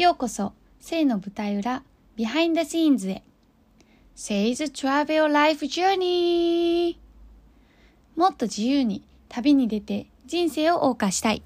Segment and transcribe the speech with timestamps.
[0.00, 1.82] ようこそ、性の舞台裏、
[2.16, 3.22] Behind Scenes へ。
[4.16, 6.96] Say's Travel Life Journey!
[8.16, 11.42] もっと自由に旅に出て人生を謳歌したい。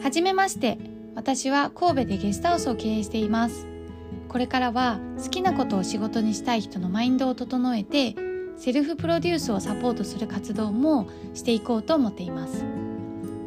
[0.00, 0.78] はじめまして。
[1.16, 3.66] 私は神戸でゲストハウスを経営しています。
[4.28, 8.14] これからは好きなことを仕事にしたい人のマインドを整えて
[8.60, 12.62] セルフプロデュースをサポートする活動もしていこうと思っています。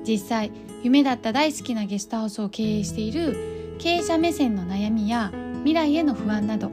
[0.04, 6.71] 実際夢だった大好きなゲストハウスを経営している経営者目線の悩みや未来への不安など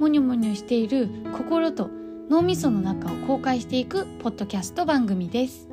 [0.00, 1.88] モニョモニョしている心と
[2.28, 5.68] 脳みその中を公開していくポッドキャスト番組です。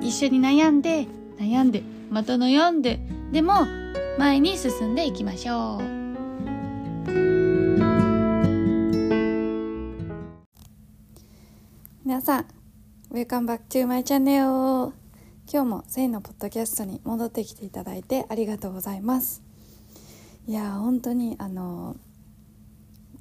[0.00, 1.06] 一緒に悩んで
[1.38, 2.98] 悩んでまた悩んで
[3.32, 3.66] でも
[4.18, 6.03] 前に進んでいきましょう。
[12.04, 12.46] 皆さん
[13.10, 14.92] Welcome back to my channel.
[15.50, 19.42] 今日もセイのポッドキャストに戻ってきていただいてありがとうございます。
[20.46, 21.96] いや本当にあの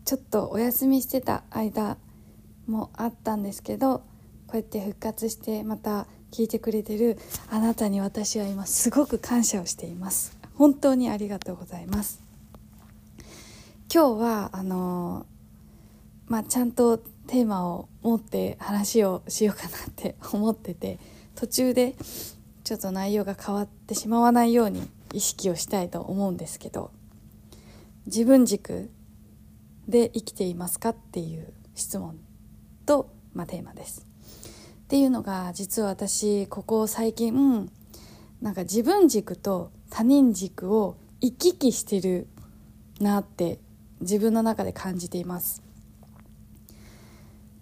[0.03, 1.97] ちょっとお休みしてた間
[2.67, 3.99] もあったんですけど
[4.47, 7.17] こうやって復活してまた聞いてくれてる
[7.49, 10.37] あなたに私は今すごく感謝をしています。
[10.55, 12.21] 本当にありがとうございます。
[13.89, 15.25] 今日はあの
[16.27, 20.99] まあちゃんとテーマを持って話をしようかなって思ってて
[21.35, 21.95] 途中で
[22.63, 26.91] ちょっと内容が変わってしまわないように意識をしたいと思うんですけど
[28.05, 28.89] 自分軸
[29.87, 32.19] で生きていますかっていう質問
[32.85, 34.05] と、まあ、テーマです。
[34.83, 37.71] っていうのが実は私ここ最近
[38.41, 42.27] なんか自分軸と他人軸を行き来してる
[42.99, 43.59] なって
[44.01, 45.62] 自分の中で感じています。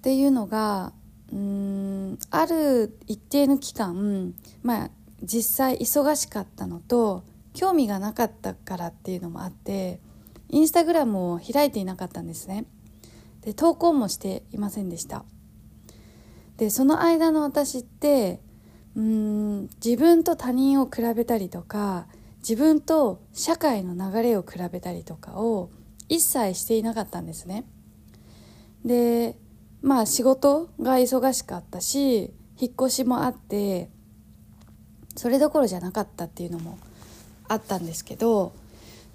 [0.02, 0.94] っていうのが
[1.32, 4.90] うんある一定の期間まあ
[5.22, 10.00] 実際忙しかったのと興味がなかったからっていうのもあって
[10.50, 12.66] インスタグラムを開いていなかったんですね。
[13.42, 15.24] で投稿もしていませんでした。
[16.58, 18.42] でその間の私って
[18.96, 22.08] うん自分と他人を比べたりとか
[22.40, 25.70] 自分と社会の流れを比べたりとかを
[26.10, 27.66] 一切していなかったんですね。
[28.84, 29.38] で
[29.82, 33.90] まあ仕事が忙しかったし引っ越しもあって
[35.16, 36.78] それどころじゃなかったっていうのも
[37.48, 38.54] あったんですけど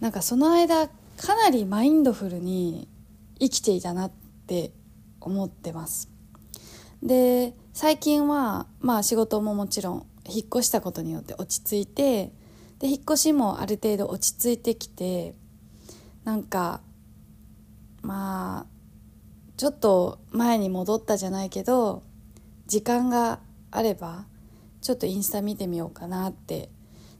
[0.01, 2.89] なんかその間かなりマインドフルに
[3.39, 4.11] 生きていたなっ
[4.47, 4.73] て
[5.21, 6.09] 思ってます。
[7.03, 12.33] で最近はまあ仕事ももちろん引っ越したことによって落ち着いて
[12.79, 15.35] で引っ越しもある程度落ち着いてきて
[16.25, 16.81] なんか
[18.03, 18.76] まあ
[19.57, 22.03] ちょっと前に戻ったじゃないけど
[22.67, 23.41] 時間が
[23.71, 24.27] あれば
[24.83, 26.69] ちょっとインスタ見てみようかなってっ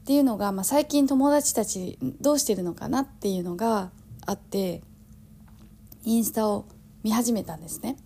[0.05, 3.91] ていうのが、まあ、最近友達たちどうしてるのかなっていうのが
[4.25, 4.81] あって
[6.03, 6.65] インスタを
[7.03, 7.97] 見始めたんですね。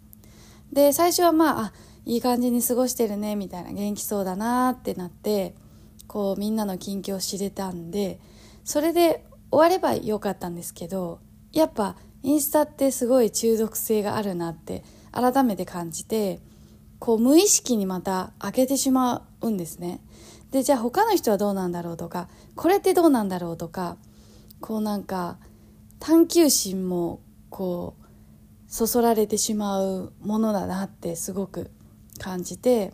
[0.73, 1.73] で最初はまああ
[2.05, 5.53] いい感じに過ごしてるねみたいな元気そうだなってなって
[6.07, 8.19] こうみんなの近況を知れたんで
[8.63, 11.19] それで終わればよかったんですけど
[11.51, 16.39] やっぱインスタってすごい中毒性があるなって改めて感じて
[16.99, 20.01] こう無意識にまた開けてしまうんですね。
[20.51, 23.97] でじゃあ他の人はどうなんだろうとかこれってどうなんだろうとか
[24.59, 25.37] こうなんか
[25.99, 28.05] 探求心もこう
[28.67, 31.71] そそられてしまうものだなってすごく
[32.19, 32.93] 感じて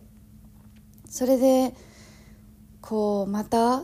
[1.10, 1.74] それで
[2.82, 3.84] こうまた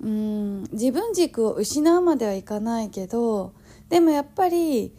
[0.00, 3.54] うん自分軸を失うまではいかないけど
[3.88, 4.92] でもやっぱり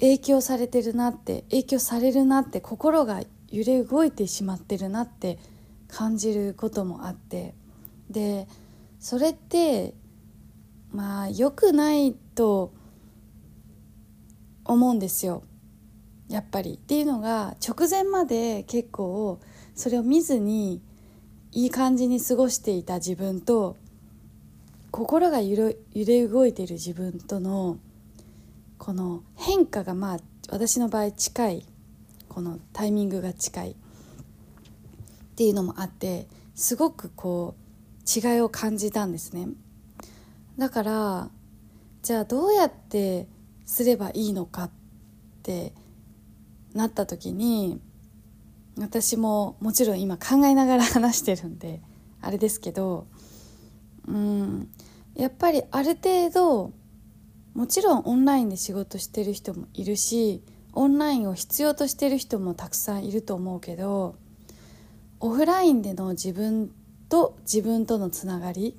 [0.00, 5.38] 影響されてるなって影響されるなって心が揺れ動いてしまってるなって
[5.88, 7.54] 感じることもあって
[8.08, 8.48] で
[8.98, 9.94] それって
[10.92, 12.72] まあ良くないと
[14.64, 15.42] 思うんですよ
[16.28, 16.74] やっぱり。
[16.74, 19.40] っていうのが直前まで結構
[19.74, 20.80] それを見ずに
[21.52, 23.76] いい感じに過ごしていた自分と
[24.92, 27.78] 心が揺れ動いている自分との
[28.80, 30.18] この変化がまあ
[30.48, 31.66] 私の場合近い
[32.30, 33.74] このタイミングが近いっ
[35.36, 39.48] ていうのもあってすごくこう違いを感じたんですね。
[40.56, 41.28] だから
[42.02, 43.28] じゃあどうやって
[43.66, 44.70] すればいいのかっ
[45.42, 45.74] て
[46.72, 47.78] なった時に
[48.78, 51.82] 私ももちろん今考えながら話してるんで
[52.22, 53.06] あれですけど
[54.08, 54.70] うん
[55.14, 56.79] やっぱりある程度
[57.60, 60.42] もちろんオンラインで仕事してる人もいるし
[60.72, 64.16] オンラインを必要としてる人もたくさんいると思うけど
[65.20, 66.70] オフラインでの自分
[67.10, 68.78] と自分とのつながり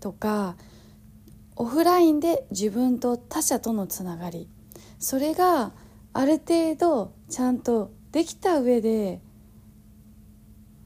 [0.00, 0.56] とか
[1.56, 4.50] オフラインで自分と他者とのつながり
[4.98, 5.72] それが
[6.12, 9.22] ある程度ちゃんとできた上で、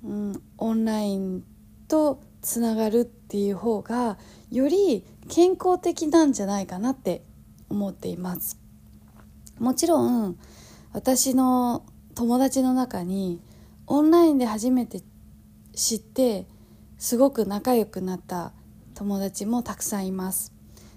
[0.04, 1.42] うん、オンライン
[1.88, 4.18] とつながるっていう方が
[4.52, 7.22] より健康的なんじゃないかなって
[7.68, 8.58] 思っています。
[9.58, 10.38] もちろん
[10.92, 11.84] 私の
[12.14, 13.40] 友達の中に
[13.86, 15.02] オンラインで初めて
[15.74, 16.46] 知って
[16.98, 18.52] すごく仲良くなった
[18.94, 20.52] 友達もたくさんいます。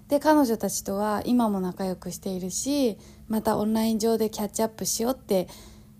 [0.08, 5.48] で彼女たちとは今も仲良くしているしまたオンライン上でキャッチアップしようって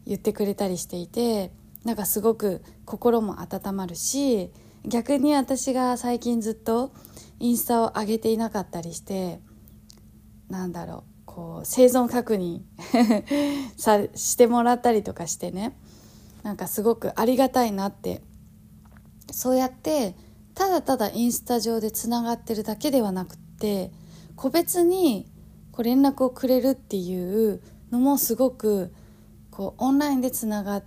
[0.07, 1.51] 言ってくれたりしていて
[1.85, 4.51] なんかすごく心も温まるし
[4.85, 6.93] 逆に私が最近ずっと
[7.43, 9.41] インスタを上げていなかったりして
[10.49, 12.61] なんだろうこう生存確認
[13.77, 15.77] さしてもらったりとかしてね。
[16.43, 18.23] なんかすごくありがたいなって。
[19.31, 20.15] そうやって
[20.55, 23.91] ただただインスタ上でつながってるだけではなくって
[24.37, 25.27] 個別に
[25.71, 28.93] こう連絡をくれるっていうのもすごく
[29.51, 30.85] こうオンラインでつながっ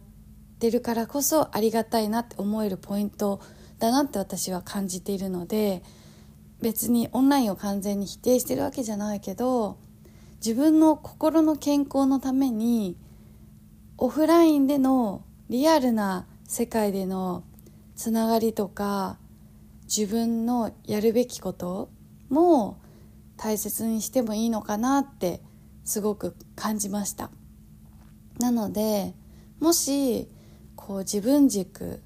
[0.59, 3.41] てるからこそありがたいなって思えるポイント
[3.79, 5.81] だなって私は感じているので
[6.61, 9.77] 別にオンラインを完全に否定してるわけじゃないけど
[10.37, 12.97] 自分の心の健康のために
[13.97, 17.43] オフラインでのリアルな世界での
[17.95, 19.17] つながりとか
[19.83, 21.89] 自分のやるべきこと
[22.29, 22.81] も
[23.37, 25.41] 大切にしてもいいのかなって
[25.83, 27.29] すごく感じました。
[28.39, 29.13] なので
[29.59, 30.27] もし
[30.75, 32.01] こう自分軸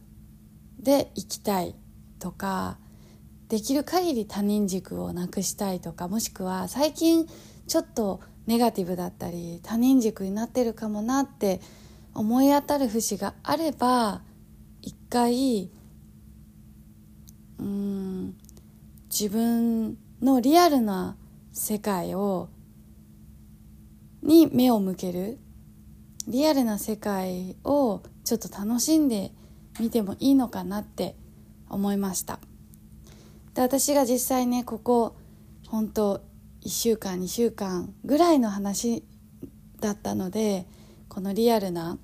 [0.79, 1.75] で生きたい
[2.19, 2.77] とか
[3.49, 7.27] できる限り他人軸をなくしたいとかもしくは最近
[7.67, 11.59] ちょっとネガティブだったり他人軸になってるかもなって
[12.13, 14.21] 思い当たる節があれば
[14.81, 15.69] 一回
[17.57, 18.37] うん
[19.09, 21.17] 自分のリアルな
[21.51, 22.49] 世界を
[24.21, 25.39] に目を向ける
[26.27, 29.31] リアルな世界をちょっと楽しんで
[29.79, 31.15] みてもいいのかなって
[31.67, 32.39] 思いました。
[33.59, 35.17] で私が実際ねここ
[35.67, 36.21] 本当
[36.63, 39.03] 1週間2週間ぐらいの話
[39.81, 40.65] だったので
[41.09, 41.97] このリアルな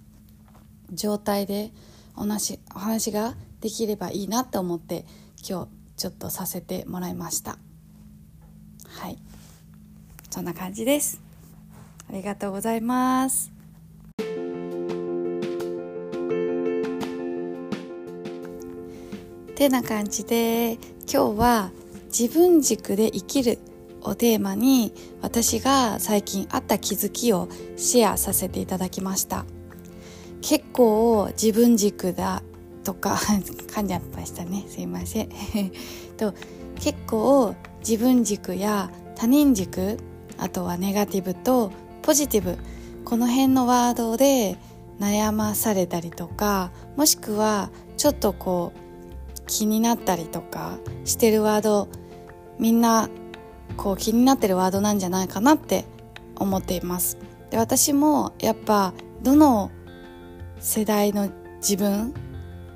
[0.91, 1.71] 状態で
[2.17, 5.05] お話お話ができればいいなと思って
[5.47, 7.57] 今日ちょっとさせてもらいました。
[8.89, 9.17] はい。
[10.29, 11.21] そんな感じです。
[12.09, 13.54] ありがとうございます。
[19.65, 20.73] てな感じで
[21.11, 21.71] 今日は
[22.15, 23.57] 自分軸で生きる
[24.01, 29.45] をテーマに私が最近あった気づきをシェアさせていただきました。
[30.41, 32.43] 結構自分軸だ
[32.83, 33.15] とか
[33.73, 34.65] 噛んじゃいましたね。
[34.69, 35.29] すいません。
[36.15, 36.35] と
[36.75, 39.97] 結構自分軸や他人軸
[40.37, 41.71] あとはネガティブと
[42.03, 42.59] ポジティブ
[43.03, 44.59] この辺のワードで
[44.99, 48.84] 悩まされたりとかもしくはちょっとこう
[49.47, 51.87] 気になったりとかしてるワード
[52.59, 53.09] みんな
[53.77, 55.85] こう気になってるワードなんじゃないかなって
[56.35, 57.17] 思っています。
[57.49, 59.71] で私もやっぱどの
[60.59, 62.13] 世代の自分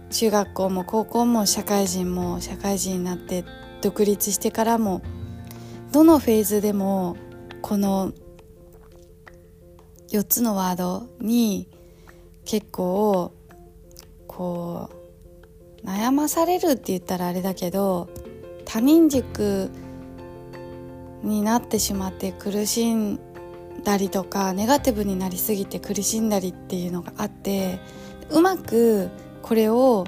[0.10, 3.46] 中学校も高校も社会人も社会人になって
[3.82, 5.02] 独立してからも
[5.92, 7.18] どのフェーズでも
[7.62, 8.12] この
[10.12, 11.68] 4つのワードに
[12.46, 13.34] 結構
[14.28, 14.99] こう
[15.84, 18.10] 悩まされるって言ったらあれだけど
[18.66, 19.72] 他人軸
[21.24, 23.20] になってしまって苦しん
[23.84, 27.80] だりとかネガティブになりすぎて苦しんだりっていうのがあって
[28.30, 29.10] うまく
[29.42, 30.06] これを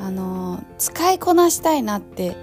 [0.00, 2.36] あの使いこなしたいなって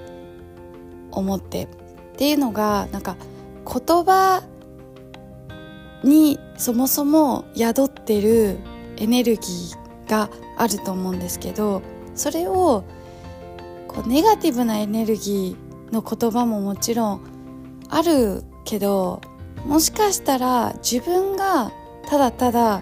[1.11, 1.67] 思って。
[2.13, 3.17] っていうのがなんか
[3.65, 4.43] 言葉
[6.03, 8.59] にそもそも宿ってる
[8.97, 11.81] エネルギーがあると思うんですけど
[12.15, 12.83] それを
[13.87, 17.21] こうネガティブなエネルギーの言葉ももちろん
[17.89, 19.21] あるけど
[19.65, 21.71] もしかしたら自分が
[22.07, 22.81] ただただ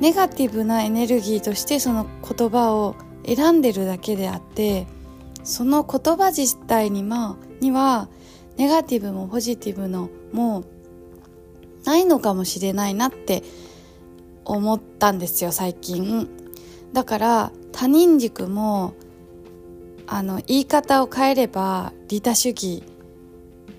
[0.00, 2.96] ネガティブなエネルギーとしてその言葉を
[3.26, 4.86] 選んでるだけであって
[5.44, 8.08] その言葉自体に,、まには
[8.56, 10.64] ネガティブもポジティブのも
[11.84, 13.42] ないのかもしれないなって
[14.44, 16.28] 思ったんですよ最近。
[16.92, 18.94] だから他人軸も
[20.06, 22.82] あの言い方を変えれば利他主義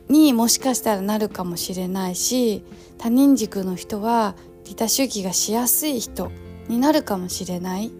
[0.09, 2.63] にもしかしたらなるかもしれないし
[2.97, 6.31] 他人軸の人は利他主義がしやすい人
[6.67, 7.91] になるかもしれない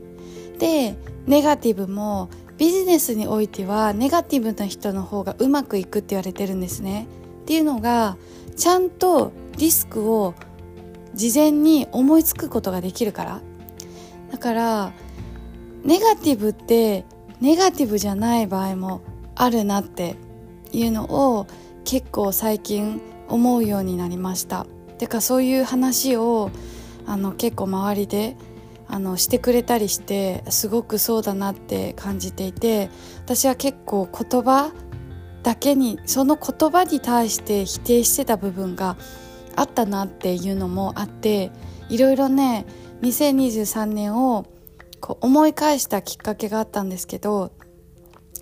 [0.60, 0.96] で
[1.26, 7.08] ネガティブもビジネスにおいてはネガティブな人の方がうまくいくって言われてるんですね。
[7.42, 8.18] っていうのが
[8.56, 10.36] ちゃんとリスクを
[11.16, 13.42] 事前に思いつくことができるから
[14.32, 14.94] だから
[15.84, 17.06] ネガティブって
[17.40, 19.02] ネガティブじゃない場合も
[19.36, 20.16] あるなって
[20.72, 21.48] いうのを
[21.84, 24.66] 結構最近思うようになりました。
[24.98, 26.52] てかそういう話を
[27.08, 28.38] あの結構周りで
[28.88, 32.90] あのしてくれたりしてすごくそうだなって感じていて
[33.24, 34.72] 私は結構言葉
[35.44, 38.98] だけにその言葉に対して否定してた部分が
[39.56, 41.52] あったなっていうのもあって
[41.90, 42.66] いろいろね
[43.02, 44.46] 2023年を
[45.02, 47.52] こう思い返したきっかけがあったんですけど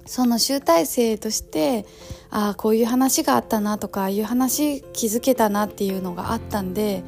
[0.05, 1.85] その集大成として
[2.29, 7.03] ああこういう話があったなとかああいう話気づけたなっていうのがあったんで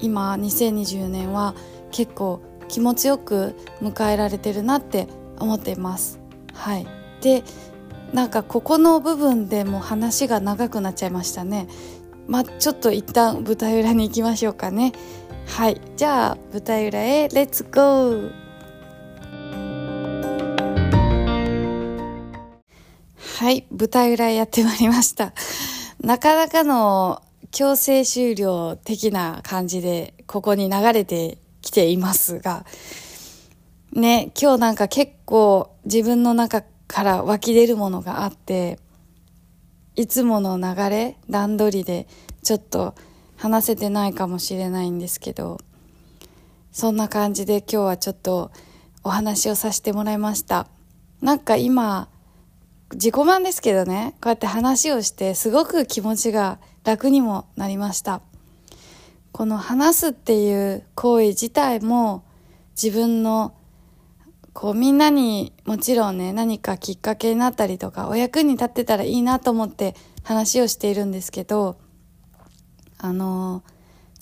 [0.00, 1.54] 今2024年は
[1.90, 5.06] 結構気持ちよく迎えられてるなって
[5.38, 6.18] 思っています。
[6.52, 6.86] はい、
[7.20, 7.44] で
[8.12, 11.68] なんかここの部分でも話が長くなっちゃいましたね。
[12.26, 14.92] まあ、ちょっと一旦舞台裏に行きましょうかね。
[15.46, 18.43] はい、じゃあ舞台裏へレッツゴー
[23.44, 25.34] はい、舞台裏やってまいりました。
[26.00, 32.64] なかなかの強制終了的な感じでここに流れてきていますが、
[33.92, 38.78] ね、今日なんか結構自分の中から湧き出るものがあって、
[39.94, 42.08] いつもの流れ、段取りで
[42.42, 42.94] ちょっと
[43.36, 45.58] 話せてないかもしれないんですけど、
[46.72, 48.50] そんな感じで今日はちょっと
[49.02, 50.66] お話をさせてもらいました。
[51.20, 52.08] なんか今、
[52.94, 58.20] 自己満ですけどね、こうやって話をしてすごく気持ちが楽にもなりました。
[59.32, 62.24] この話すっていう行為自体も
[62.80, 63.54] 自分の
[64.52, 71.78] こうみんなにもちろんね何かきっかけになったりとかお役に立ってたらいいなと思って話をしているんですけど
[72.98, 73.64] あの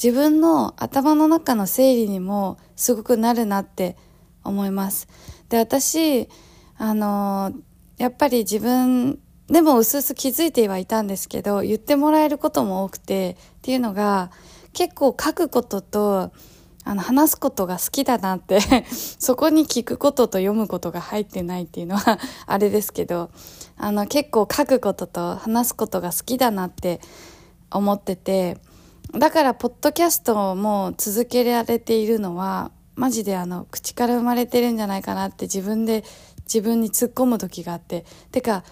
[0.02, 3.98] 自分の頭の中の整理にもすごくなるなって
[4.42, 5.08] 思います。
[5.50, 6.28] で私
[6.78, 7.52] あの
[8.02, 14.32] やっぱり自分でも薄々気づいてはいたんですけど言ってもらえることも多くてっていうのが
[14.72, 16.32] 結構書くことと
[16.82, 18.58] あの話すことが好きだなって
[18.90, 23.30] そこに聞くことと読むことが入ってないっていうのは あれですけど
[23.76, 27.00] あの結構書くことと話すことが好きだなって
[27.70, 28.58] 思ってて
[29.16, 36.04] だからポッドキャストも続けられているのはマジであの口から生まれてるんじゃないかなって自分で
[36.44, 38.64] 自分に突っ込む時があっててか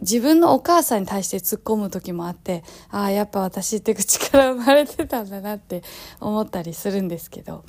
[0.00, 5.82] 自分のお母さんに対して突っ込む時もあってああやっぱ私って口から生まれてたんだなって
[6.20, 7.64] 思ったりするんですけど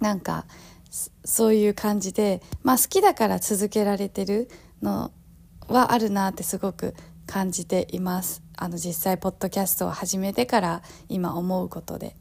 [0.00, 0.46] なんか
[1.24, 4.48] そういう感じでまあ好きだから続けられてる
[4.82, 5.12] の
[5.68, 6.94] はあるなってすごく
[7.26, 8.42] 感じています。
[8.56, 12.16] あの実際ポッドキャストを始めてから今思うことで。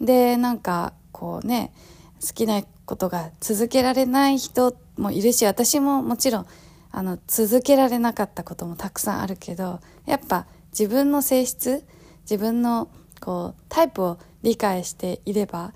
[0.00, 1.72] でなんかこうね
[2.20, 6.46] 好きなことが続けられない人ってもいるし私ももちろん
[6.90, 11.84] あの続けられなかったこともたくさんあるけどやっぱ自分の性質
[12.22, 12.88] 自分の
[13.20, 15.72] こうタイプを理解していれば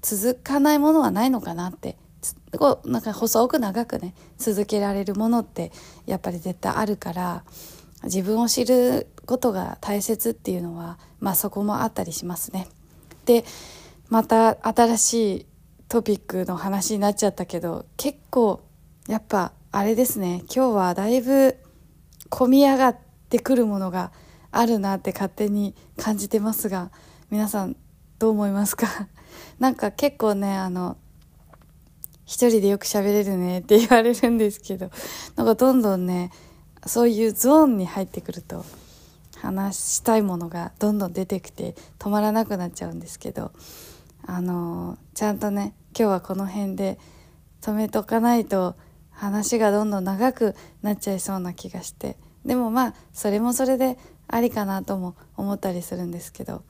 [0.00, 1.96] 続かないものはないのかなって
[2.58, 5.72] こうなんか細く長くね続けられるものって
[6.06, 7.44] やっぱり絶対あるから
[8.04, 12.68] 自分を知ることが大切っていうのはまあそこもあったりしますね。
[13.24, 13.44] で
[14.08, 15.46] また新しい
[15.94, 18.64] トピックの話になっちゃったけど結構
[19.06, 20.42] やっぱあれですね。
[20.52, 21.56] 今日はだいぶ
[22.30, 22.96] 込み上がっ
[23.28, 24.10] てくるものが
[24.50, 26.90] あるなって勝手に感じてますが
[27.30, 27.76] 皆さん
[28.18, 28.88] どう思いますか？
[29.60, 30.96] なんか結構ねあの
[32.24, 34.90] 一人でよく喋れるねって言われるんですけど
[35.36, 36.32] なんかどんどんね
[36.86, 38.64] そういうゾーンに入ってくると
[39.36, 43.52] 話したいものがどんどん出てきて止まらなくなっちゃうんですけど
[44.26, 46.98] あのちゃんとね今日はこの辺で
[47.60, 48.76] 止めとかないと
[49.10, 52.16] 話がどんどん長くなっちゃいそうな気がして。
[52.44, 53.96] でもまあそれもそれで
[54.28, 56.62] ありかなとも思ったりするんですけど。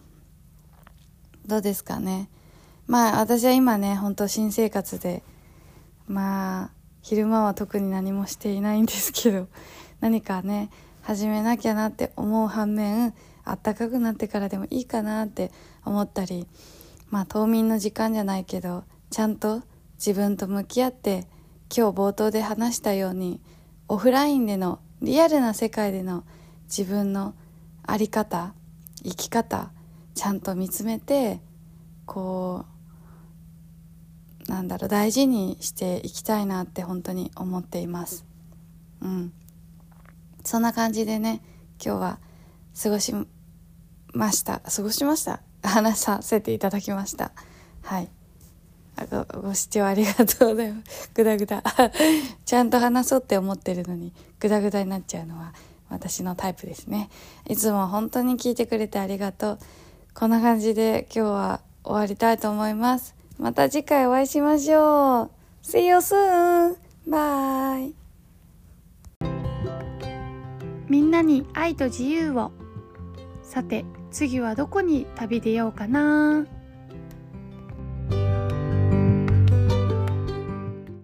[1.46, 2.28] どうですかね。
[2.86, 5.22] まあ私は今ね本当新生活で
[6.06, 6.70] まあ
[7.02, 9.48] 昼間は特に何もしていないんですけど
[10.00, 10.70] 何かね
[11.02, 15.50] 始めなきゃなって思う反面あったかくなってからでもいいかなって
[15.84, 16.46] 思ったり
[17.14, 19.62] まあ冬眠の時間じゃないけどちゃんと
[20.04, 21.28] 自分と向き合って
[21.72, 23.40] 今日冒頭で話したように
[23.86, 26.24] オフラインでのリアルな世界での
[26.64, 27.36] 自分の
[27.86, 28.52] 在り方
[29.04, 29.70] 生き方
[30.16, 31.38] ちゃんと見つめて
[32.04, 32.64] こ
[34.48, 38.26] うなんだろう大事にしていきたいなって本当に思っています。
[39.00, 39.32] うん。
[40.44, 41.42] そんな感じでね
[41.80, 42.18] 今日は
[42.82, 43.14] 過ごし
[44.12, 44.62] ました。
[44.62, 45.53] 過ごしました？
[45.68, 47.32] 話させていただきました。
[47.82, 48.08] はい。
[49.10, 51.10] ごご視聴ありがとうございます。
[51.14, 51.62] グダグダ。
[52.44, 55.52] ちゃんと話そうって思ってるのにグダグダになっちゃうのは
[55.90, 57.10] 私のタイプですね。
[57.48, 59.58] いつも本当に聞いてくれてありがとう。
[60.14, 63.14] こんな感じで今日は終わりたいと思います。
[63.38, 65.30] また次回お会いしましょう。
[65.64, 66.76] See you soon!
[67.08, 67.94] Bye!
[70.88, 72.52] みんなに愛と自由を。
[73.42, 76.46] さて次はどこに旅出ようかな。